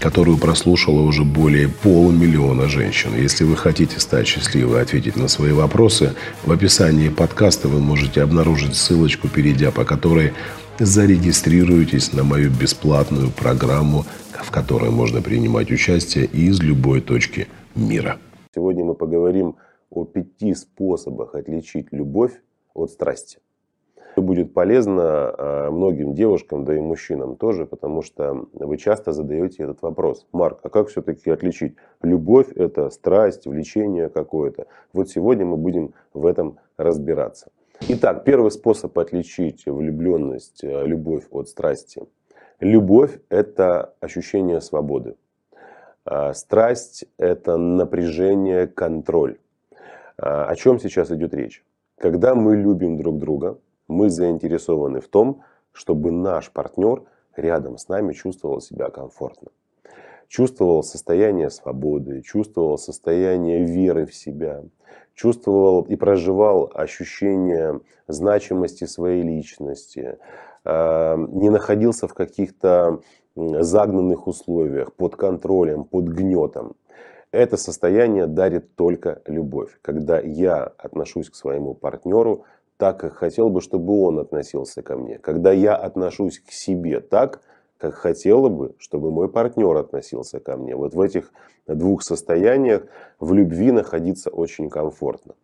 [0.00, 3.14] которую прослушало уже более полумиллиона женщин.
[3.14, 8.22] Если вы хотите стать счастливой и ответить на свои вопросы, в описании подкаста вы можете
[8.22, 10.32] обнаружить ссылочку, перейдя по которой
[10.78, 18.18] зарегистрируйтесь на мою бесплатную программу, в которой можно принимать участие из любой точки мира.
[18.54, 19.56] Сегодня мы поговорим
[19.90, 22.32] о пяти способах отличить любовь
[22.72, 23.38] от страсти.
[24.16, 29.82] Будет полезно а, многим девушкам, да и мужчинам тоже, потому что вы часто задаете этот
[29.82, 30.26] вопрос.
[30.32, 31.76] Марк, а как все-таки отличить?
[32.02, 34.66] Любовь– это страсть, влечение какое-то.
[34.92, 37.50] Вот сегодня мы будем в этом разбираться.
[37.88, 42.02] Итак, первый способ отличить влюбленность, э, любовь от страсти.
[42.58, 45.14] Любовь– это ощущение свободы.
[46.04, 49.38] А, страсть– это напряжение, контроль.
[50.18, 51.64] А, о чем сейчас идет речь?
[51.96, 53.56] Когда мы любим друг друга–
[53.90, 57.02] мы заинтересованы в том, чтобы наш партнер
[57.36, 59.48] рядом с нами чувствовал себя комфортно.
[60.28, 64.62] Чувствовал состояние свободы, чувствовал состояние веры в себя,
[65.14, 70.18] чувствовал и проживал ощущение значимости своей личности,
[70.64, 73.00] а, не находился в каких-то
[73.36, 76.74] загнанных условиях, под контролем, под гнетом.
[77.32, 82.44] Это состояние дарит только любовь, когда я отношусь к своему партнеру
[82.80, 85.18] так, как хотел бы, чтобы он относился ко мне.
[85.18, 87.42] Когда я отношусь к себе так,
[87.76, 90.74] как хотела бы, чтобы мой партнер относился ко мне.
[90.74, 91.30] Вот в этих
[91.66, 92.86] двух состояниях
[93.18, 95.34] в любви находиться очень комфортно.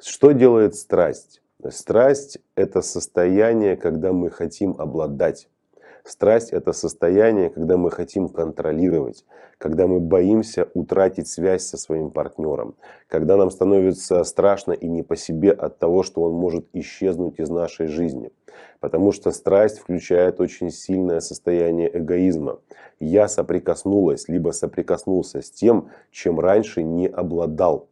[0.00, 1.42] Что делает страсть?
[1.68, 5.48] Страсть– это состояние, когда мы хотим обладать.
[6.04, 9.24] Страсть– это состояние, когда мы хотим контролировать,
[9.56, 12.74] когда мы боимся утратить связь со своим партнером,
[13.06, 17.50] когда нам становится страшно и не по себе от того, что он может исчезнуть из
[17.50, 18.32] нашей жизни.
[18.80, 22.58] Потому что страсть включает очень сильное состояние эгоизма.
[22.98, 27.88] Я соприкоснулась, либо соприкоснулся с тем, чем раньше не обладал.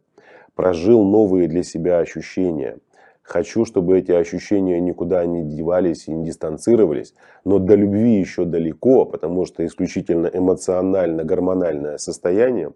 [0.53, 2.77] Прожил новые для себя ощущения–
[3.23, 7.13] Хочу, чтобы эти ощущения никуда не девались и не дистанцировались.
[7.45, 12.73] Но до любви еще далеко, потому что исключительно эмоционально-гормональное состояние.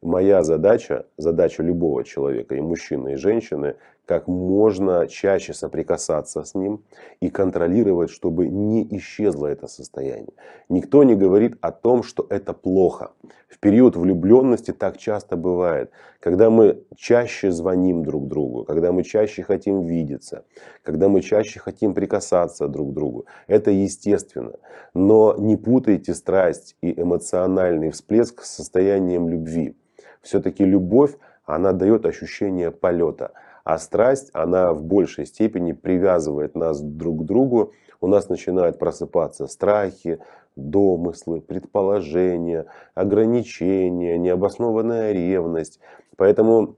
[0.00, 3.76] Моя задача, задача любого человека, и мужчины, и женщины,
[4.08, 6.82] как можно чаще соприкасаться с ним
[7.20, 10.32] и контролировать, чтобы не исчезло это состояние.
[10.70, 13.10] Никто не говорит о том, что это плохо.
[13.50, 19.42] В период влюбленности так часто бывает, когда мы чаще звоним друг другу, когда мы чаще
[19.42, 20.44] хотим видеться,
[20.82, 23.26] когда мы чаще хотим прикасаться друг к другу.
[23.46, 24.54] Это естественно.
[24.94, 29.76] Но не путайте страсть и эмоциональный всплеск с состоянием любви.
[30.22, 31.14] Все-таки любовь,
[31.44, 33.32] она дает ощущение полета.
[33.68, 37.74] А страсть, она в большей степени привязывает нас друг к другу.
[38.00, 40.20] У нас начинают просыпаться страхи,
[40.56, 42.64] домыслы, предположения,
[42.94, 45.80] ограничения, необоснованная ревность.
[46.16, 46.76] Поэтому,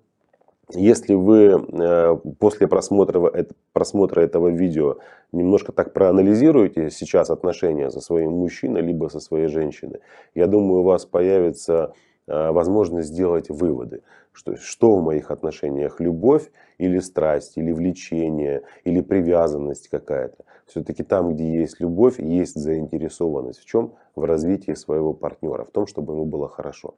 [0.75, 4.97] если вы э, после просмотра, просмотра этого видео
[5.31, 10.01] немножко так проанализируете сейчас отношения со своим мужчиной, либо со своей женщиной,
[10.35, 11.95] я думаю, у вас появится
[12.31, 14.03] Э, возможность сделать выводы,
[14.41, 20.45] что, что в моих отношениях любовь или страсть, или влечение, или привязанность какая-то.
[20.67, 23.61] Все-таки там, где есть любовь, есть заинтересованность.
[23.61, 23.93] В чем?
[24.15, 26.95] В развитии своего партнера, в том, чтобы ему было хорошо.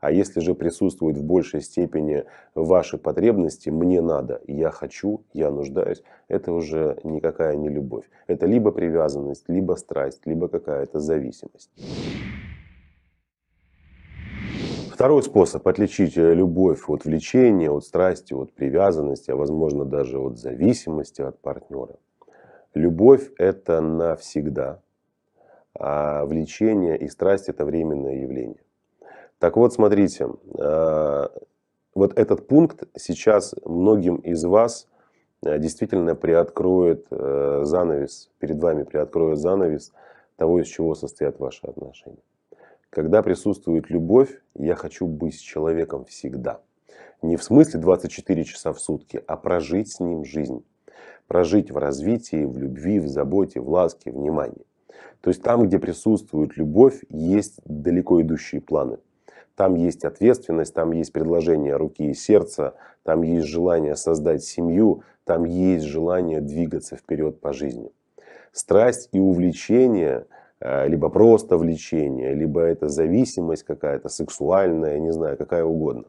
[0.00, 2.24] А если же присутствует в большей степени
[2.54, 8.04] ваши потребности, мне надо, я хочу, я нуждаюсь, это уже никакая не любовь.
[8.26, 11.70] Это либо привязанность, либо страсть, либо какая-то зависимость.
[14.96, 20.38] Второй способ отличить э, любовь от влечения, от страсти, от привязанности, а возможно даже от
[20.38, 21.96] зависимости от партнера.
[22.72, 24.80] Любовь– это навсегда,
[25.78, 28.62] а влечение и страсть– это временное явление.
[29.38, 30.28] Так вот, смотрите,
[30.58, 31.30] а,
[31.94, 34.88] вот этот пункт сейчас многим из вас
[35.44, 39.92] э, действительно приоткроет э, занавес, перед вами приоткроет занавес
[40.36, 42.22] того, из чего состоят ваши отношения.
[42.90, 46.60] Когда присутствует любовь, я хочу быть с человеком всегда.
[47.22, 50.64] Не в смысле 24 часа в сутки, а прожить с ним жизнь.
[51.26, 54.64] Прожить в развитии, в любви, в заботе, в ласке, внимании.
[55.20, 58.98] То есть там, где присутствует любовь, есть далеко идущие планы.
[59.56, 65.44] Там есть ответственность, там есть предложение руки и сердца, там есть желание создать семью, там
[65.44, 67.90] есть желание двигаться вперед по жизни.
[68.52, 70.26] Страсть и увлечение,
[70.60, 76.04] либо просто влечение, либо это зависимость какая-то сексуальная, не знаю, какая угодно.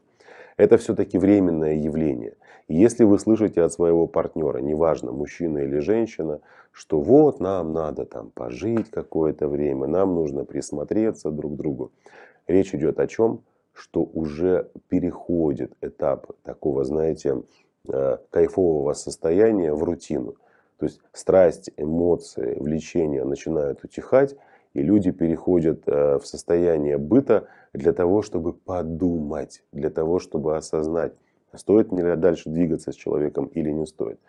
[0.58, 2.34] Это все-таки временное явление.
[2.68, 6.42] И если вы слышите от своего партнера, неважно, мужчина или женщина,
[6.72, 11.92] что вот нам надо там пожить какое-то время, нам нужно присмотреться друг к другу.
[12.48, 13.42] Речь идет о чем?
[13.74, 17.44] Что уже переходит этап такого, знаете,
[17.88, 20.36] э, кайфового состояния в рутину.
[20.80, 24.36] То есть страсть, эмоции, влечения начинают утихать,
[24.74, 31.14] и люди переходят э, в состояние быта для того, чтобы подумать, для того, чтобы осознать,
[31.54, 34.20] стоит ли дальше двигаться с человеком или не стоит.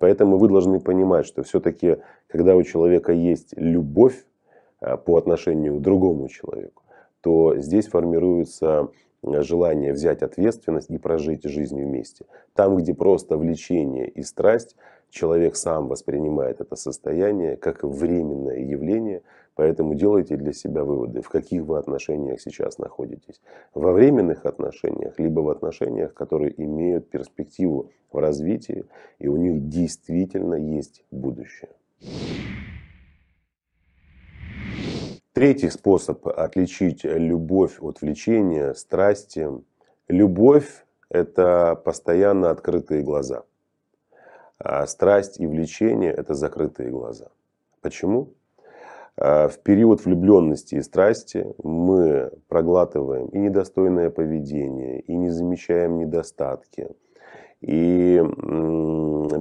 [0.00, 4.24] Поэтому вы должны понимать, что все-таки, когда у человека есть любовь
[4.80, 6.82] э, по отношению к другому человеку,
[7.20, 8.88] то здесь формируется
[9.22, 12.24] э, желание взять ответственность и прожить жизнь вместе.
[12.54, 14.76] Там, где просто влечение и страсть,
[15.12, 19.22] человек сам воспринимает это состояние как временное явление,
[19.54, 23.40] поэтому делайте для себя выводы, в каких вы отношениях сейчас находитесь.
[23.74, 28.86] Во временных отношениях, либо в отношениях, которые имеют перспективу в развитии,
[29.18, 31.70] и у них действительно есть будущее.
[35.34, 39.48] Третий способ отличить любовь от влечения, страсти.
[40.08, 43.44] Любовь– это постоянно открытые глаза.
[44.64, 47.26] А страсть и влечение– это закрытые глаза.
[47.80, 48.28] Почему?
[49.16, 56.90] А, в период влюбленности и страсти мы проглатываем и недостойное поведение, и не замечаем недостатки,
[57.60, 58.22] и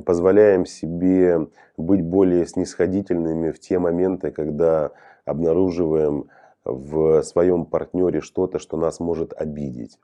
[0.06, 1.48] позволяем себе
[1.78, 4.92] быть более снисходительными в те моменты, когда
[5.26, 6.30] обнаруживаем
[6.66, 10.00] в своем партнере что-то, что нас может обидеть.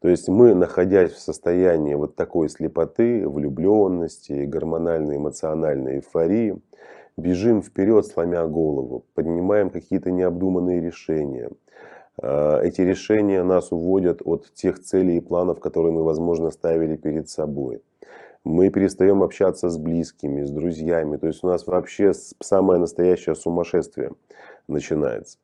[0.00, 6.60] То есть мы, находясь в состоянии вот такой слепоты, влюбленности, гормональной эмоциональной эйфории,
[7.16, 11.50] бежим вперед, сломя голову, поднимаем какие-то необдуманные решения.
[12.22, 17.28] А, эти решения нас уводят от тех целей и планов, которые мы, возможно, ставили перед
[17.28, 17.82] собой.
[18.44, 21.16] Мы перестаем общаться с близкими, с друзьями.
[21.16, 24.12] То есть у нас вообще самое настоящее сумасшествие
[24.68, 25.38] начинается.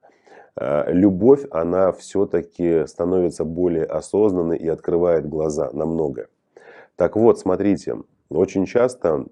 [0.56, 6.28] А, любовь, она все-таки становится более осознанной и открывает глаза на многое.
[6.96, 7.96] Так вот, смотрите,
[8.28, 9.26] очень часто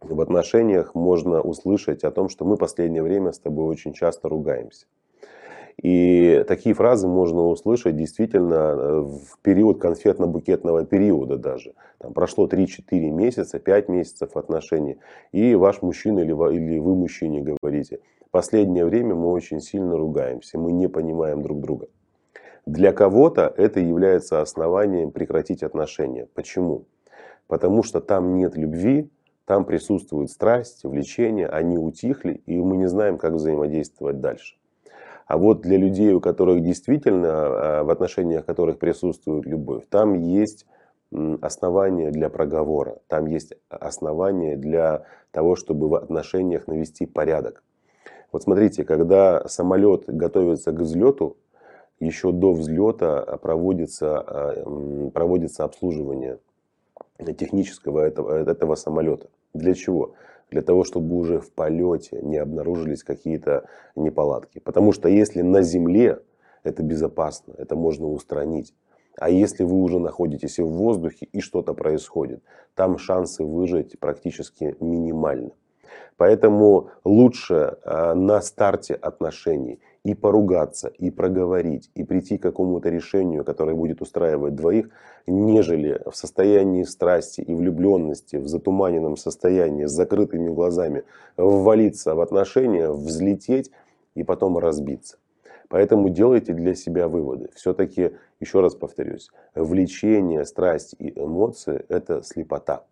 [0.00, 4.86] в отношениях можно услышать о том, что мы последнее время с тобой очень часто ругаемся.
[5.80, 11.74] И такие фразы можно услышать действительно э, в период конфетно-букетного периода даже.
[11.98, 14.98] Там прошло 3-4 месяца, 5 месяцев отношений,
[15.30, 20.58] и ваш мужчина или вы, или вы мужчине говорите, последнее время мы очень сильно ругаемся,
[20.58, 21.88] мы не понимаем друг друга.
[22.66, 26.28] Для кого-то это является основанием прекратить отношения.
[26.34, 26.84] Почему?
[27.46, 29.10] Потому что там нет любви,
[29.46, 34.56] там присутствует страсть, влечение, они утихли, и мы не знаем, как взаимодействовать дальше.
[35.26, 40.66] А вот для людей, у которых действительно, а, в отношениях которых присутствует любовь, там есть
[41.40, 47.62] основания для проговора, там есть основания для того, чтобы в отношениях навести порядок.
[48.32, 51.36] Вот смотрите, когда самолет готовится к взлету,
[52.00, 56.38] еще до взлета проводится, а, проводится обслуживание
[57.36, 59.28] технического этого, этого самолета.
[59.54, 60.14] Для чего?
[60.50, 64.60] для того, чтобы уже в полете не обнаружились какие-то неполадки.
[64.60, 66.22] Потому что если на земле
[66.62, 68.74] это безопасно, это можно устранить.
[69.16, 72.42] А если вы уже находитесь в воздухе и что-то происходит,
[72.74, 75.52] там шансы выжить практически минимальны.
[76.18, 83.44] Поэтому лучше а, на старте отношений и поругаться, и проговорить, и прийти к какому-то решению,
[83.44, 84.90] которое будет устраивать двоих,
[85.28, 91.04] нежели в состоянии страсти и влюбленности, в затуманенном состоянии, с закрытыми глазами,
[91.36, 93.70] ввалиться в отношения, взлететь
[94.16, 95.18] и потом разбиться.
[95.68, 97.50] Поэтому делайте для себя выводы.
[97.54, 98.10] Все-таки,
[98.40, 102.82] еще раз повторюсь, влечение, страсть и эмоции– это слепота.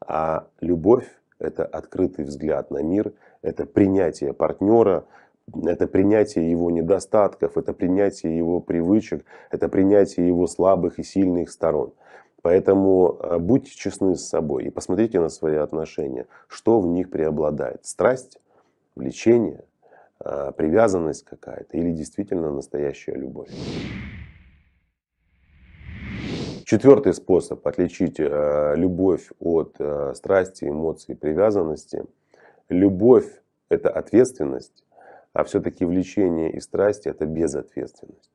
[0.00, 1.06] А любовь–
[1.38, 3.12] это открытый взгляд на мир,
[3.42, 5.04] это принятие партнера,
[5.64, 11.92] это принятие его недостатков, это принятие его привычек, это принятие его слабых и сильных сторон.
[12.42, 17.84] Поэтому э, будьте честны с собой и посмотрите на свои отношения, что в них преобладает.
[17.84, 18.38] Страсть,
[18.94, 19.64] влечение,
[20.24, 23.50] э, привязанность какая-то или действительно настоящая любовь.
[26.68, 29.76] Четвертый способ отличить э, любовь от
[30.14, 32.02] страсти, эмоций, привязанности.
[32.68, 34.84] Любовь– это ответственность,
[35.32, 38.32] а все-таки влечение и страсть– это безответственность.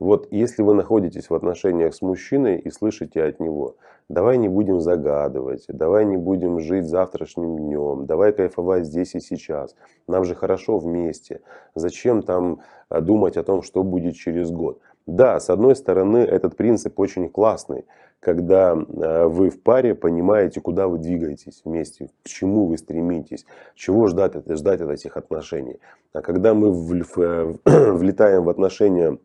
[0.00, 3.76] Вот если вы находитесь в отношениях с мужчиной и слышите от него,
[4.08, 9.76] давай не будем загадывать, давай не будем жить завтрашним днем, давай кайфовать здесь и сейчас,
[10.08, 11.42] нам же хорошо вместе,
[11.74, 14.80] зачем там а, думать о том, что будет через год.
[15.10, 17.84] Да, с одной стороны, этот принцип очень классный,
[18.20, 24.06] когда а, вы в паре понимаете, куда вы двигаетесь вместе, к чему вы стремитесь, чего
[24.06, 25.80] ждать, ждать от этих отношений.
[26.12, 26.70] А когда мы
[27.64, 29.18] влетаем в отношения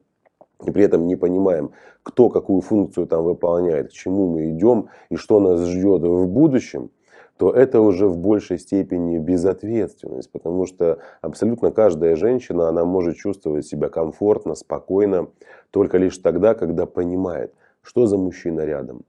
[0.66, 1.70] и при этом не понимаем,
[2.02, 6.90] кто какую функцию там выполняет, к чему мы идем и что нас ждет в будущем,
[7.38, 13.66] то это уже в большей степени безответственность, потому что абсолютно каждая женщина, она может чувствовать
[13.66, 15.28] себя комфортно, спокойно,
[15.72, 19.04] только лишь тогда, когда понимает, что за мужчина рядом,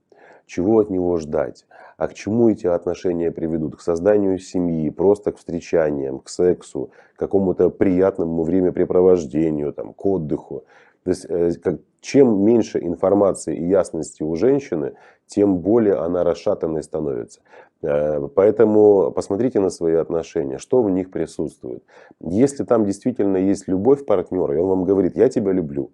[0.45, 1.65] чего от него ждать,
[1.97, 3.77] а к чему эти отношения приведут?
[3.77, 10.63] К созданию семьи, просто к встречаниям, к сексу, к какому-то приятному времяпрепровождению, там, к отдыху.
[11.07, 14.95] То есть, э, чем меньше информации и ясности у женщины,
[15.25, 17.39] тем более она расшатанной становится.
[17.81, 21.81] Э, поэтому посмотрите на свои отношения, что в них присутствует.
[22.19, 25.91] Если там действительно есть любовь партнера, и он вам говорит, я тебя люблю,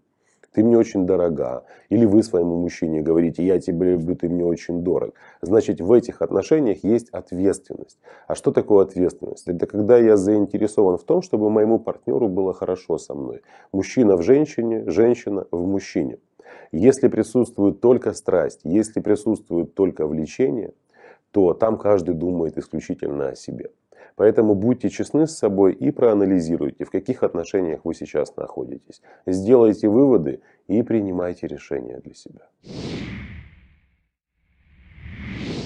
[0.53, 1.63] ты мне очень дорога.
[1.89, 5.13] Или вы своему мужчине говорите, я тебя люблю, ты мне очень дорог.
[5.41, 8.00] Значит, в этих отношениях есть ответственность.
[8.27, 9.48] А что такое ответственность?
[9.48, 13.41] Это когда я заинтересован в том, чтобы моему партнеру было хорошо со мной.
[13.72, 16.17] Мужчина в женщине, женщина в мужчине.
[16.72, 20.74] Если присутствует только страсть, если присутствует только влечение,
[21.31, 23.72] то там каждый думает исключительно о себе.
[24.15, 29.01] Поэтому будьте честны с собой и проанализируйте, в каких отношениях вы сейчас находитесь.
[29.25, 32.48] Сделайте выводы и принимайте решения для себя.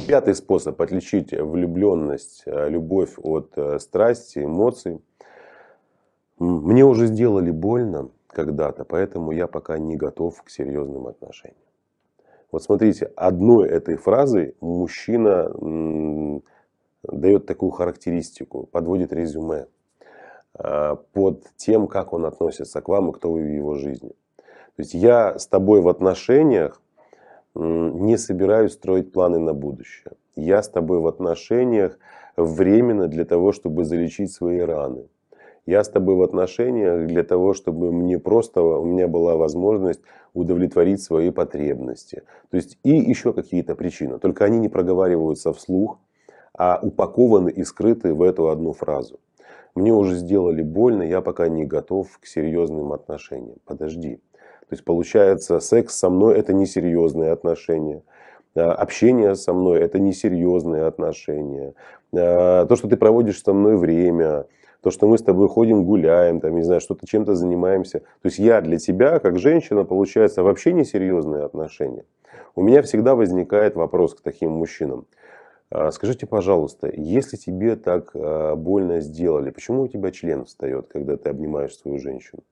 [0.08, 5.02] Пятый способ отличить влюбленность, э, любовь от э, страсти, эмоций.
[6.40, 11.58] Мне уже сделали больно когда-то, поэтому я пока не готов к серьезным отношениям.
[12.52, 15.52] Вот смотрите, одной этой фразой мужчина
[17.12, 19.68] дает такую характеристику, подводит резюме
[20.54, 24.12] а, под тем, как он относится к вам и кто вы в его жизни.
[24.76, 26.82] То есть я с тобой в отношениях
[27.56, 30.14] не собираюсь строить планы на будущее.
[30.36, 31.98] Я с тобой в отношениях
[32.36, 35.08] временно для того, чтобы залечить свои раны.
[35.66, 40.02] Я с тобой в отношениях для того, чтобы мне просто, у меня была возможность
[40.34, 42.24] удовлетворить свои потребности.
[42.52, 44.20] То есть и еще какие-то причины.
[44.20, 46.00] Только они не проговариваются вслух,
[46.58, 49.20] а упакованы и скрыты в эту одну фразу.
[49.76, 53.58] Мне уже сделали больно, я пока не готов к серьезным отношениям.
[53.66, 54.16] Подожди.
[54.62, 58.02] То есть получается, секс со мной это несерьезные отношения.
[58.56, 61.74] А, общение со мной это несерьезные отношения.
[62.14, 64.48] А, то, что ты проводишь со мной время,
[64.82, 68.00] то, что мы с тобой ходим, гуляем, там, не знаю, что-то чем-то занимаемся.
[68.00, 72.06] То есть я для тебя, как женщина, получается вообще несерьезные отношения.
[72.56, 75.06] У меня всегда возникает вопрос к таким мужчинам.
[75.70, 81.18] А, скажите, пожалуйста, если тебе так а, больно сделали, почему у тебя член встает, когда
[81.18, 82.44] ты обнимаешь свою женщину?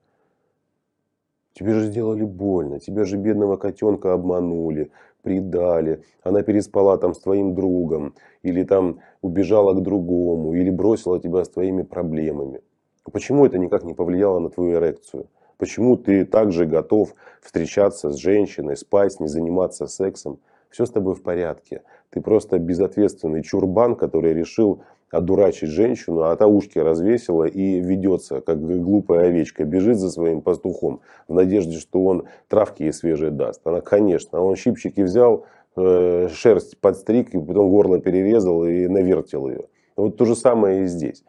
[1.54, 4.92] Тебе же сделали больно, тебя же бедного котенка обманули,
[5.22, 11.46] предали, она переспала там с твоим другом, или там убежала к другому, или бросила тебя
[11.46, 12.62] с твоими проблемами.
[13.10, 15.28] Почему это никак не повлияло на твою эрекцию?
[15.58, 20.40] Почему ты также готов встречаться с женщиной, спать с ней, заниматься сексом?
[20.76, 21.84] Все с тобой в порядке.
[22.10, 28.60] Ты просто безответственный чурбан, который решил одурачить женщину, а та ушки развесила и ведется, как
[28.62, 33.66] глупая овечка, бежит за своим пастухом в надежде, что он травки ей свежие даст.
[33.66, 35.46] Она, конечно, он щипчики взял,
[35.78, 39.68] э, шерсть подстриг, и потом горло перерезал и навертел ее.
[39.96, 41.24] Вот то же самое и здесь.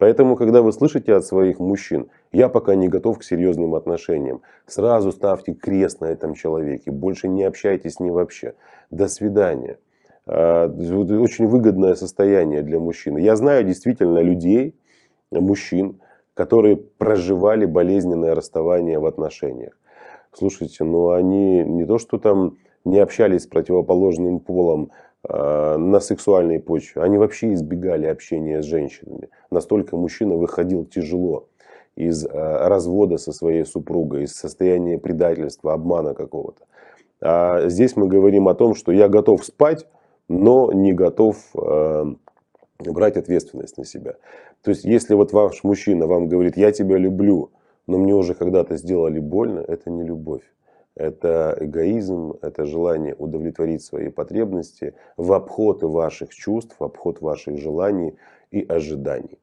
[0.00, 5.12] Поэтому, когда вы слышите от своих мужчин, я пока не готов к серьезным отношениям, сразу
[5.12, 8.54] ставьте крест на этом человеке, больше не общайтесь с ним вообще.
[8.90, 9.76] До свидания.
[10.24, 13.18] А, очень выгодное состояние для мужчины.
[13.18, 14.74] Я знаю действительно людей,
[15.30, 16.00] мужчин,
[16.32, 19.76] которые проживали болезненное расставание в отношениях.
[20.32, 24.92] Слушайте, ну они не то, что там не общались с противоположным полом
[25.28, 29.28] на сексуальной почве, они вообще избегали общения с женщинами.
[29.50, 31.46] Настолько мужчина выходил тяжело
[31.96, 36.64] из э, развода со своей супругой, из состояния предательства, обмана какого-то.
[37.20, 39.86] А здесь мы говорим о том, что я готов спать,
[40.28, 42.04] но не готов э,
[42.78, 44.14] брать ответственность на себя.
[44.62, 47.50] То есть, если вот ваш мужчина вам говорит, я тебя люблю,
[47.86, 50.42] но мне уже когда-то сделали больно, это не любовь.
[50.96, 58.16] Это эгоизм, это желание удовлетворить свои потребности в обход ваших чувств, в обход ваших желаний
[58.50, 59.38] и ожиданий.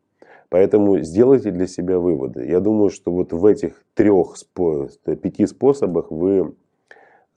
[0.50, 2.46] Поэтому сделайте для себя выводы.
[2.46, 4.36] Я думаю, что вот в этих трех,
[5.04, 6.56] пяти способах вы,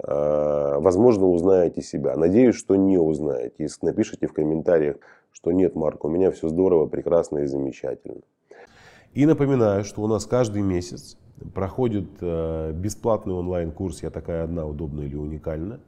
[0.03, 2.17] э, возможно, узнаете себя.
[2.17, 3.55] Надеюсь, что не узнаете.
[3.59, 4.97] Если напишите в комментариях,
[5.33, 8.21] что нет, Марк, у меня все здорово, прекрасно и замечательно.
[9.13, 11.17] И напоминаю, что у нас каждый месяц
[11.53, 15.81] проходит э, бесплатный онлайн-курс «Я такая одна, удобна или уникальна».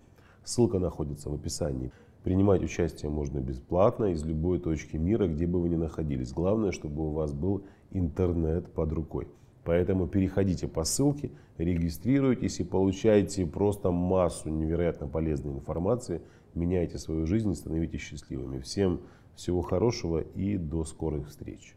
[0.42, 1.92] Ссылка находится в описании.
[2.24, 6.32] Принимать участие можно бесплатно из любой точки мира, где бы вы ни находились.
[6.32, 7.62] Главное, чтобы у вас был
[7.92, 9.28] интернет под рукой.
[9.62, 16.22] Поэтому переходите по ссылке, регистрируйтесь и получайте просто массу невероятно полезной информации.
[16.54, 18.58] Меняйте свою жизнь и становитесь счастливыми.
[18.58, 19.00] Всем
[19.36, 21.76] всего хорошего и до скорых встреч.